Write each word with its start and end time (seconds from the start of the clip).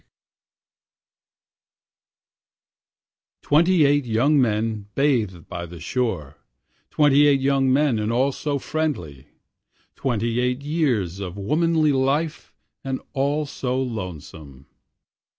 11 3.43 3.43
Twenty 3.43 3.85
eight 3.85 4.03
young 4.07 4.41
men 4.41 4.87
bathe 4.95 5.47
by 5.47 5.67
the 5.67 5.79
shore, 5.79 6.37
Twenty 6.89 7.27
eight 7.27 7.39
young 7.39 7.71
men 7.71 7.99
and 7.99 8.11
all 8.11 8.31
so 8.31 8.57
friendly; 8.57 9.27
Twenty 9.95 10.39
eight 10.39 10.63
years 10.63 11.19
of 11.19 11.37
womanly 11.37 11.91
life 11.91 12.51
and 12.83 12.99
all 13.13 13.45
so 13.45 13.79
lonesome. 13.79 14.65